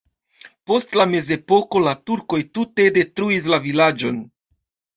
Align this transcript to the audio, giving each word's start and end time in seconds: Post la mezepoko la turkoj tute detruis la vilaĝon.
Post 0.71 0.97
la 0.99 1.05
mezepoko 1.11 1.83
la 1.89 1.93
turkoj 2.11 2.41
tute 2.59 2.89
detruis 2.99 3.53
la 3.55 3.63
vilaĝon. 3.69 4.21